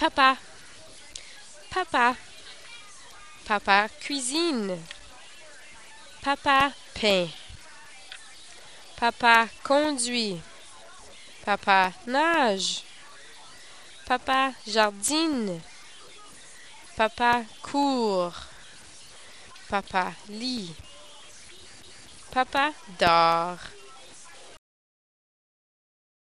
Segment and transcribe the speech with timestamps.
[0.00, 0.38] Papa.
[1.68, 2.16] Papa.
[3.44, 4.78] Papa cuisine.
[6.22, 7.28] Papa peint.
[8.96, 10.40] Papa conduit.
[11.44, 12.82] Papa nage.
[14.06, 15.60] Papa jardine.
[16.96, 18.32] Papa court.
[19.68, 20.74] Papa lit.
[22.32, 23.79] Papa dort.